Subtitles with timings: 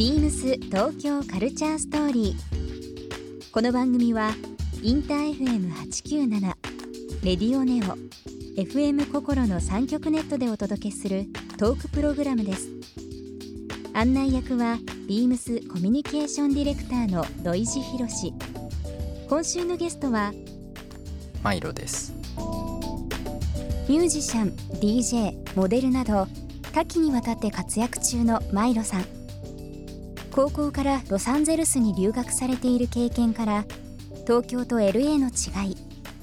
[0.00, 3.50] ビームス東京カルチャーストーリー。
[3.52, 4.30] この番組は
[4.82, 6.40] インター FM897
[7.22, 7.98] レディオネオ
[8.58, 11.26] FM 心の3極ネットでお届けする
[11.58, 12.70] トークプログラムです。
[13.92, 18.08] 案内役はビームスコミュニケーションディレクターの土井博。
[18.08, 18.32] 志
[19.28, 20.32] 今週のゲストは
[21.42, 22.14] マイロです。
[23.86, 24.48] ミュージシャン
[24.80, 26.26] DJ モデルなど
[26.72, 29.19] 多岐にわたって活躍中のマイロさん
[30.40, 33.66] 高校からロサンゼルスに留学されている経験から
[34.26, 35.76] 東京と LA の違い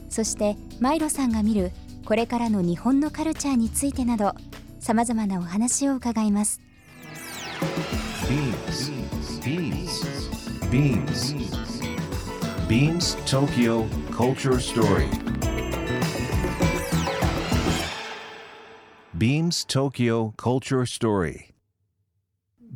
[0.10, 1.72] そしてマイロさんが見る
[2.04, 4.34] これからの日本のカルチャーについてなど
[4.80, 6.62] さまざまなお話を伺います。
[12.68, 14.58] BeamsTokyo Culture
[19.14, 21.47] StoryBeamsTokyo Culture Story.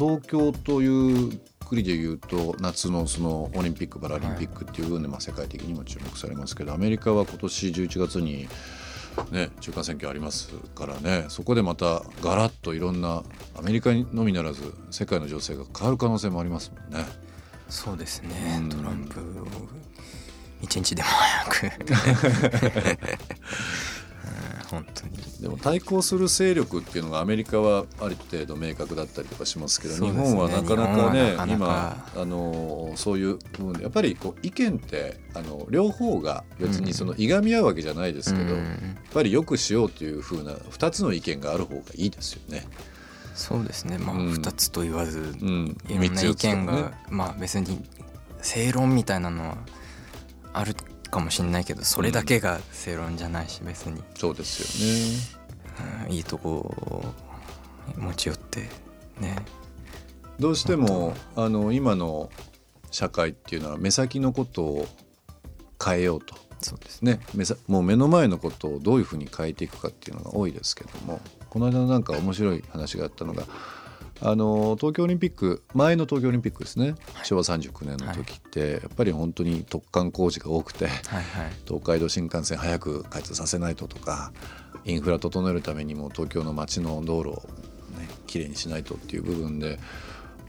[0.00, 0.86] 東京とい
[1.28, 8.48] う国でいうと夏のそのオリンピック・パラリンピックっていう部分で、まあ、世界的にも注目されますけどアメリカは今年11月に、
[9.30, 13.22] ね、中間選挙ありますからねそこでまたガラッといろんな
[13.58, 17.04] アメリカのみならず世界の情勢が変わる可能性もありますもんね。
[17.68, 19.46] そうですね、うんトランプを
[20.62, 21.70] 一日でも早くうん
[24.70, 25.12] 本当に。
[25.40, 30.12] でも対抗する勢力っていうのがアメリカはある程度明確だったりとかしますけど、ね。
[30.12, 31.54] 本はなかなかね日本はなかなか。
[31.54, 38.60] 今あのそういう部分でやっぱりこう意見ってあの両方が別にそのいがみ合うわけじゃないですけど、うん。
[38.60, 42.66] やっぱりよくしようというふうな2つの意見がある方がいいですよね。
[43.34, 43.98] そうですね。
[43.98, 44.32] まあうん。
[44.34, 46.82] 2つと言わず、うん、いろんな意見が、ね。
[47.08, 47.82] まあ別に
[48.40, 49.58] 正論みたいなのは
[50.52, 50.74] ある
[51.10, 55.40] かもしれないけどそれだけが正論じゃないし別に、そうですよね。
[56.08, 57.04] うんいいとこを
[57.96, 58.68] 持ち寄って
[59.18, 59.36] ね。
[60.38, 62.30] どうしてもあの今の
[62.90, 64.86] 社会っていうのは目先のことを
[65.82, 66.34] 変えようと。
[66.60, 67.02] そうです。
[67.02, 71.20] ね、目さもう目の前のことをどういうふうに変えていくかっていうのが多いですけども。
[71.50, 73.42] この間なんか面白い話があったのが
[74.22, 76.94] あの東京オリンピック前の東京オリンピックですね、
[77.24, 81.24] 昭和39年の時って、やっぱり本当に突貫工事が多くてはいはい。
[81.66, 84.32] 東海道新幹線早く開通させないととか
[84.84, 87.32] インフラ整えるためにも東京の街の道路を
[87.98, 89.78] ねきれいにしないとっていう部分で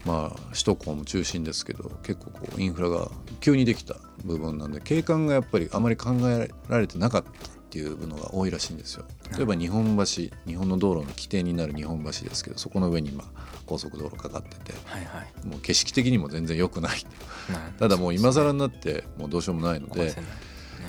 [0.04, 9.06] まあ首都高も中心ですけど結構こうインフラが急にできた部分なんで景観がやっぱりあまり考えられてなかったっていうのが多いらしいんですよ。
[9.34, 10.04] 例えば日本橋
[10.46, 13.24] 日本の道路の起点になる日本橋ですけどそこの上に今
[13.64, 15.46] 高速道路かかっててはいはい。
[15.46, 17.06] もう景色的にも全然良くない
[17.50, 20.14] まあただもう今更になってもうどうしようもないので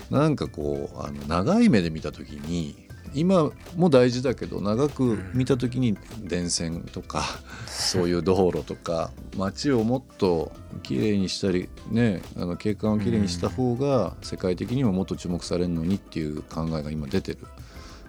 [0.09, 2.75] なんかこうあの長い目で見た時に
[3.13, 7.23] 今も大事だけど長く見た時に電線とか
[7.67, 10.51] そういう道路とか街をもっと
[10.81, 17.39] きれいにしたりねあの景観をきれいにした方が世界的にももっと注目されるのにっていう考えが今出てる。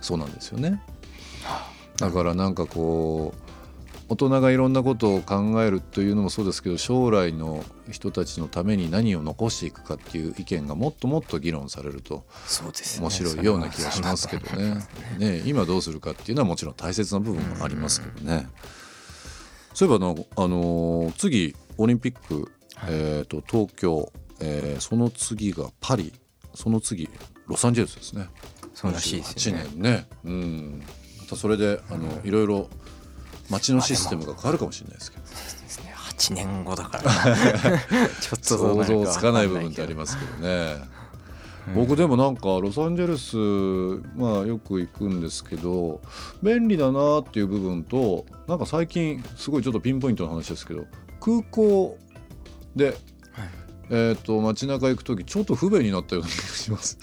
[0.01, 0.83] そうなんですよね。
[1.97, 3.54] だからなんかこう
[4.09, 14.77] 大人がいろんなことを考えるというのもそうですけど将来の人たちのために何を残していくかっていう意見がもっともっと議論されるとそうですね面白いような気がしますけどね
[15.19, 18.47] ね今どうするかっていうのはもちろん大切な部分もありますけどね。
[19.73, 22.53] そういえばあの、あのー次オリンピック、
[22.87, 26.13] えー、と東京、えーその次がパリ
[26.55, 27.11] その次
[27.47, 28.29] ロサンゼルスですね。
[28.75, 30.07] そうらしいですよね28年ね。
[30.25, 30.83] うん。
[31.21, 32.69] またそれであのいろいろ
[33.51, 35.25] 街のシステムが変わるかもしれないですけど。
[35.25, 37.03] ですね8年後だから
[38.21, 40.95] ちょっと想像つかない部分ってありますけどね。
[41.75, 43.37] 僕でもなんかロサンゼルス
[44.17, 46.03] まあよく行くんですけど
[46.43, 50.85] 便利だなっていう部分となんか最近すごいちょっとピンポイントの話ですけど
[51.21, 51.97] 空港
[52.77, 52.95] で、
[53.89, 56.99] えー、と街中行く時ちょっと不便になったような気がします。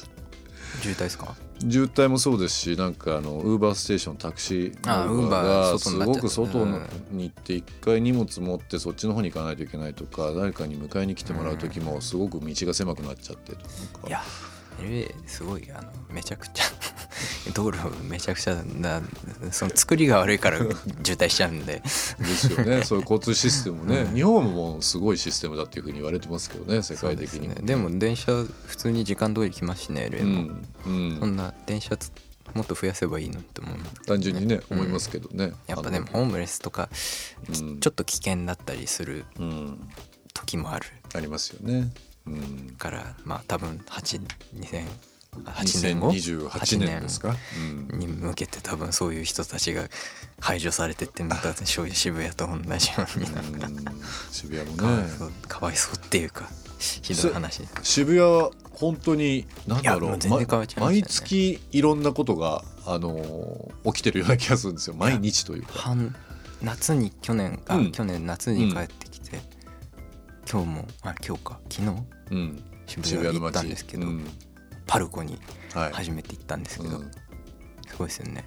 [0.82, 1.36] 渋滞ですか？
[1.69, 13.58] 渋滞もそうですしなんかあのウーバーステーションタクシーあの Uber がすごく外うんに行って一回荷物持ってそっちの方に行かないといけないとか誰かに迎えに来てもらう時もすごく道が狭くなっちゃってと
[14.00, 14.08] か。
[14.08, 14.22] いや
[14.80, 16.63] LA すごいあのめちゃくちゃ
[17.54, 19.02] 道路めちゃくちゃな
[19.52, 20.60] その作りが悪いから
[21.04, 21.82] 渋滞しちゃうんで。
[21.82, 22.84] ですよね。
[22.86, 27.66] そういう交通システムね、日本もすごいシステムだっていうふうに言われてますけどね世界的にですね。
[27.66, 31.20] でも電車普通に時間通り来ますしね LA うも、んうん。
[31.20, 32.12] そんな電車つ
[32.54, 35.54] もっと増やせばいいのって思う単純にね、うん思いますけどね。
[35.68, 36.90] やっぱでもホームレスとか
[37.52, 37.80] ち,、うん。
[37.80, 39.26] ちょっと危険だったりする
[40.34, 40.88] 時もある。
[41.14, 41.92] ありますよね。
[42.26, 42.76] うん。
[42.78, 44.22] からまあ多分8
[44.56, 44.86] 2000
[45.45, 49.88] 8年後？2028年ですか、うんに向けて多分そういう人たちが
[50.39, 53.75] 排除されてってまた渋谷と同じようになん。
[53.75, 54.01] かうん。
[54.31, 56.50] 渋谷もかわいねそうかわいそうっていうか
[56.80, 57.63] ひどい話。
[57.83, 60.18] 渋谷は本当に何だろう。
[60.18, 60.30] ね。
[60.78, 64.95] 毎月いろんなことがあのー起きてるような気がするんですよ。
[64.98, 65.74] 毎日というか。
[65.74, 66.16] 半
[66.62, 67.92] 夏に去年あ、うん。
[67.92, 69.39] 去年夏に帰ってきて、
[70.51, 72.04] 今日もあ今日か昨日？
[72.31, 72.63] うん。
[72.88, 74.25] 渋谷行ったんですけど、うん
[74.92, 75.40] パルコに
[75.74, 75.94] はい。
[75.94, 77.12] 初めて行ったんですけど、うん。
[77.88, 78.44] すごいですよね。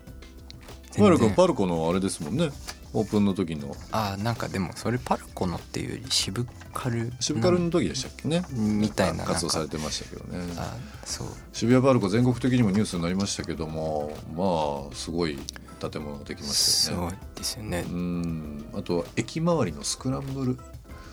[0.98, 2.50] パルコパルコのあれですもんね。
[2.92, 3.74] オープンの時の。
[3.92, 8.44] あなんかでもそれパルコのっていうより渋カル渋カルの時でしたっけね。
[8.52, 10.54] みたいな活動されてましたけどね。
[10.58, 11.28] あそう。
[11.54, 15.38] 渋谷パルコ全国的にもニュースになりましたけどもまあすごい
[15.80, 17.10] 建物ができましたよね。
[17.10, 18.64] すごいですよね、うん。
[18.74, 20.58] あとは駅周りのスクランブル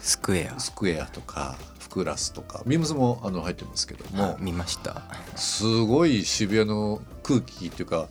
[0.02, 0.60] スクエア。
[0.60, 2.64] スクエアとかフクラスとか。
[2.66, 4.24] ビームスもあの入ってますけども。
[4.24, 5.04] あ見ました。
[5.36, 8.10] すごい渋谷の空気っていうか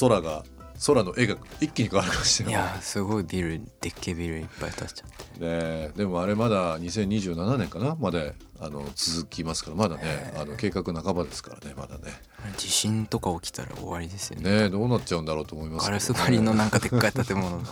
[0.00, 0.44] 空が
[0.84, 2.50] 空の絵が一気に変わりましたよ。
[2.50, 5.44] いやすごいビルでっけえビルいっぱい建っちゃって。
[5.44, 7.96] ねでもあれまだ2027年かな？
[7.98, 9.76] まであの続きますから。
[9.76, 12.12] まだねあの計画半ばですからねまだね。
[12.56, 14.62] 地震とか起きたら終わりですよね。
[14.62, 17.58] ねどうなっちゃうんだろうと思いますガラス張りのなんかでっかい建物。
[17.58, 17.64] が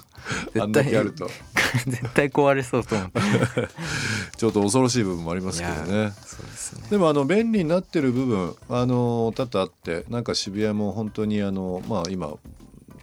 [0.53, 1.29] 絶対だけあると。
[1.87, 3.21] 絶対壊れそうと思って。
[4.37, 6.87] ちょっと恐ろしい部分もありますけどいねやそうですね。
[6.91, 12.35] でもあの便利になってる部分あの多々あってなんか渋谷も本当にあのまあ今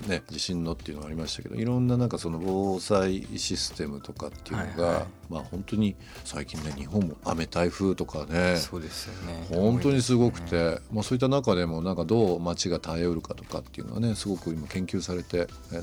[0.07, 5.05] ね地震のっていうのがありましたけどいろんななんかその防災システムとかっていうのが、はいはい。
[5.29, 5.95] まあ本当に
[6.25, 9.45] 最近ね日本も雨台風とかねそうですよね。
[9.49, 15.81] 本当にすごくねて、まあ、そういった中でもなんかどう街が耐えうるかとかっていうのはねすごく今研究されてあの、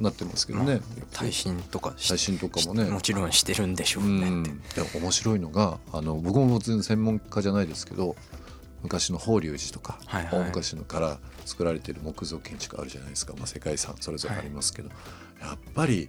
[0.00, 0.80] なってますけどね。
[1.12, 2.84] 耐震とかし耐震とかもね。
[2.90, 4.44] もちろんしてるんでしょううねっ
[4.74, 8.16] て、ん、面白いのがあの僕も全然専門家じゃないですけど
[8.82, 10.40] 昔の法隆寺とか、はいはい。
[10.40, 14.88] 大昔のから作られている木造建築あるじゃないですか、まあ、世界遺産それぞれありますけど、
[15.40, 16.08] やっぱり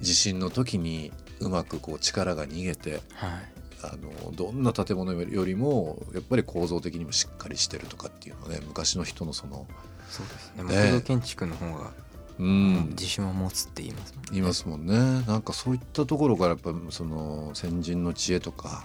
[0.00, 3.60] 地震の時にうまくこう力が逃げてはい。
[3.82, 9.66] あのどんな建物よりもやっぱり構造的にもしっかりしてるとかっていうのはね昔の人のその
[10.06, 10.64] そうですね。
[10.64, 10.90] ね。
[10.90, 11.90] 木造建築の方が
[12.38, 12.88] うん。
[12.90, 14.28] 自信を持つって言いますもんね。
[14.32, 15.24] 言いますもんね。
[15.26, 18.84] なんかそういったところからやっぱその先人の知恵とか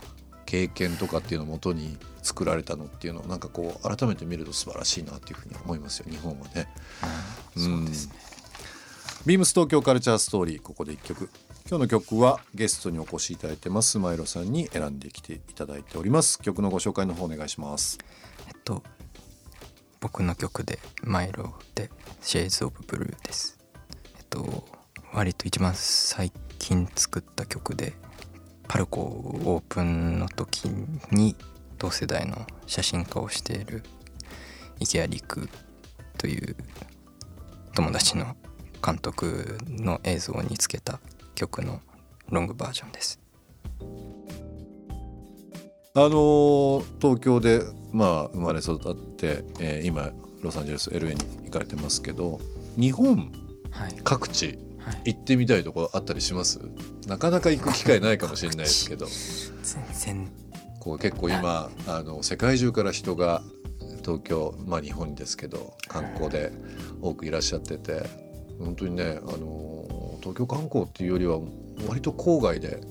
[0.56, 6.70] 経験とかっていうのをもとに作られたのっていうのをなんかこう改めて見ると素晴らしいなっていうふうに思いますよ日本はね。
[7.58, 8.16] うんそうですね
[9.26, 11.30] ビームス東京カルチャーストーリーここで一曲。
[11.68, 16.40] 今日の曲はゲストにお越しいただいてますマイロさんに選んできていただいております。
[16.40, 17.98] 曲のご紹介の方お願いします。
[18.48, 18.84] えっと
[20.00, 21.90] 僕の曲で「マイロで
[22.22, 23.58] 「Shades of Blue」です。
[24.18, 24.64] えっと
[25.12, 27.94] 割と一番最近作った曲で
[28.68, 30.66] パルコオープンの時
[31.12, 31.36] に
[31.78, 33.84] 同世代の写真家をしている
[34.80, 35.50] 池谷陸
[36.18, 36.56] という
[37.74, 38.36] 友達の
[38.84, 41.00] 監督の映像につけた
[41.36, 41.82] 曲の
[42.30, 43.20] ロングバージョンです。
[45.98, 47.62] あのー東京で
[47.94, 50.12] まあ生まれ育って、えー今
[50.42, 52.40] ロサンゼルス LA に行かれてますけど
[52.78, 53.32] 日本
[53.72, 54.58] はい、各地はい、
[55.06, 56.60] 行ってみたいところあったりします？
[57.08, 59.06] なかなか行く機会ないかもしれないですけど。
[59.06, 60.32] 全然。
[60.80, 63.42] こう結構今あの世界中から人が
[64.04, 66.52] 東京まあ日本ですけど観光で
[67.02, 68.04] 多くいらっしゃってて
[68.60, 71.40] 本当にねあの東京観光っていうよりは
[71.88, 72.82] 割と郊外で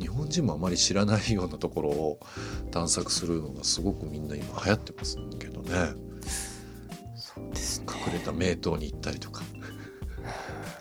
[0.00, 2.18] 日本人もあまり知らないようなところを
[2.72, 5.92] 探索するのがすごくみんな今流行ってますけどね。
[7.14, 7.86] そうですね。
[8.06, 9.44] 隠れた名湯に行ったりとか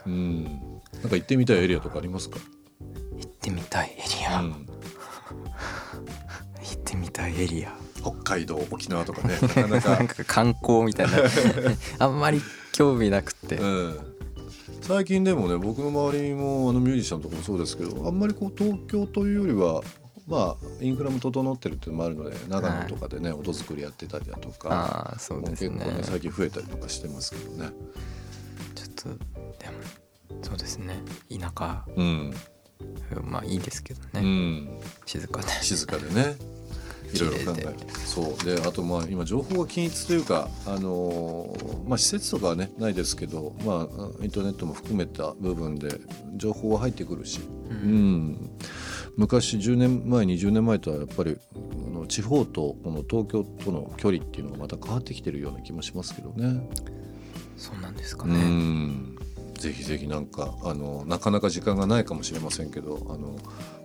[0.06, 0.44] うん。
[0.44, 2.38] なんか行ってみたいエリアとかありますか、
[3.18, 4.52] 行ってみたいエリア、うん、
[6.62, 7.76] 行ってみたいエリア。
[8.02, 9.38] 北海道沖縄とかね。
[9.42, 11.18] なかななかんか観光みたいな。
[12.00, 12.42] あんまり
[12.72, 14.00] 興味なくて、うん、
[14.82, 19.82] 最近でもね僕の周りもあのミュージシャンとかもそうですけどあんまりこう東京というよりは
[20.28, 25.72] まあインフラも整ってるっていうのもあるので長野とかでね、音作りやってたりだとかああそうですね。
[25.78, 27.70] 結構ね最近増えたりとかしてますけどね。
[29.10, 30.96] でもそうですね。
[31.30, 31.86] 田舎。
[31.96, 32.34] うん、
[33.24, 34.70] まあいいですけどね、うん、
[35.06, 35.48] 静かで。
[35.62, 36.36] 静かでね。
[37.14, 38.46] いろいろ考えるそう。
[38.46, 45.90] であとまあ今情報が均一というかあのーまあ施設とかはねないですけどまあインターネットも含めた部分で
[46.36, 48.50] 情報は入ってくるし、うん。
[49.18, 51.38] 昔10年前20年前とはやっぱり
[51.88, 56.62] あの地方とこの東京との距離っていうのがまた変わってきてるような気もしますけどね。
[57.62, 59.16] そうなんですかうね、ん。
[59.60, 63.36] ぜひぜひなんかあのなかなか時間がないかもしれませんけどあの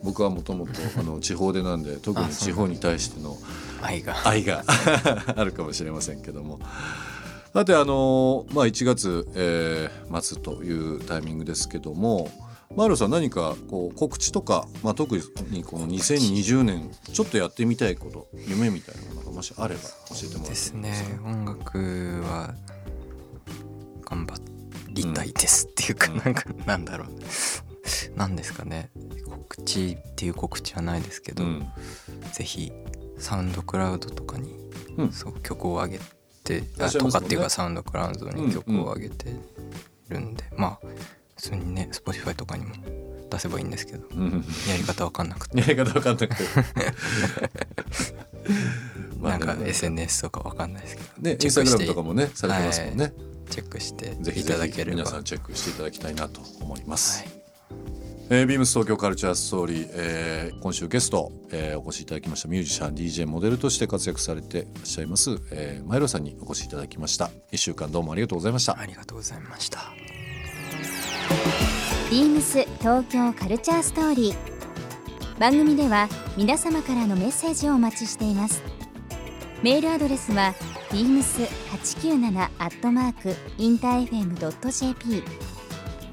[0.03, 3.37] 僕はもともと あの地方でなんで特に地方に対しての
[3.83, 4.17] 愛が。
[4.27, 4.65] 愛が
[5.37, 6.59] あるかもしれませんけども。
[7.53, 12.31] さてあの、まあ、1月、えー末というタイミングですけども
[12.75, 15.17] マイロさん何かこう告知とか、まあ、特
[15.51, 21.21] にこの2020年ちょっとやってみたいこと夢みたいなものがもしあれば教えてもらってもいいですね。
[21.25, 22.55] 音楽は
[24.07, 24.35] 頑張
[24.91, 26.19] りたいですっていうか、うん。
[26.19, 27.09] なんかなんだろう。
[28.17, 28.91] なんですかね。
[29.25, 31.67] 告知っていう告知はないですけど、うん。
[32.33, 32.73] ぜひ
[33.19, 34.57] サウンドクラウドとかに、
[34.97, 35.13] うん。
[35.13, 36.01] そう曲を上げ
[36.45, 36.67] てね。
[36.99, 39.35] とかっていうかサウンドクラウドに曲を上げて
[40.09, 40.87] るんで、まあ
[41.37, 42.75] 普通にね Spotify とかにも
[43.29, 44.45] 出せばいいんですけどうん。
[44.69, 45.59] やり方わかんなくて。
[45.59, 46.45] やり方わかんなくて。
[49.21, 53.13] まあなんか SNS とかわかんないですけどね、インスタグラムとかもねされてますもんね、
[53.47, 54.91] チェックしていぜひぜひただければ。
[54.91, 57.33] 皆さんチェックしていただきたいなと思います、はい。
[58.29, 67.31] えービームス東京カルチャーストーリー、えー今週ゲスト、えーお越しいただきましたミュージシャン DJ モデルとして活躍されていらっしゃいます、えー、マイロさんにお越しいただきました。
[67.53, 68.79] 1週間どうもありがとうございました。
[68.79, 69.93] ありがとうございました。
[72.11, 74.57] ビームス東京カルチャーストーリー。
[75.39, 78.63] 番組では皆様からのメッセージをお待ちしています。
[79.63, 80.55] メールアドレスは
[80.97, 85.23] beams897 アットマークインター FM.jp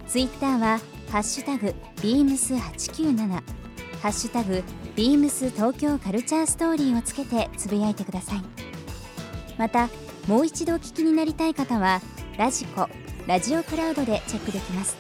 [0.10, 3.42] ツイッターはハッシュタグ beams897 ハ
[4.10, 4.62] ッシュタグ
[4.98, 8.42] beams 東京カルチャーストーリーをつけてつぶやいてください。
[9.58, 9.88] また
[10.28, 12.02] もう一度お聞きになりたい方は
[12.38, 12.90] ラジコ
[13.26, 14.98] ラジオクラウドでチェックできます。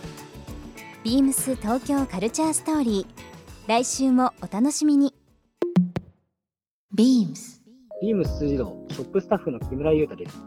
[1.03, 3.23] ビームス東京カルチャーストーリー。
[3.67, 5.13] 来週もお楽しみに。
[6.95, 7.59] BEAMS
[8.01, 10.37] ビームス辻堂ショップスタッフの木村優太です。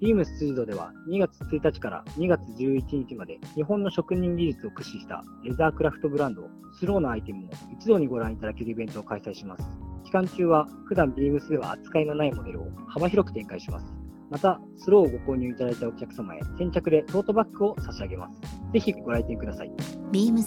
[0.00, 9.64] ビームス辻堂では2月1日から2月11日まで日本の職人技術を駆使したレザークラフトブランドスローのアイテムを一度にご覧いただけるイベントを開催します。
[10.04, 13.92] 期間中は普段ビームスでは扱いのないモデルを幅広く展開します。
[14.30, 18.40] また、スローをご購入いただいたお客様へ先着でトートバッグを差し上げます。
[18.72, 19.70] ぜひご来店ください。
[20.12, 20.44] BEAMS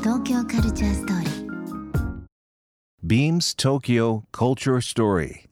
[0.00, 1.32] 東京カルチャーストーリー
[3.04, 5.51] Beams Tokyo Culture Story.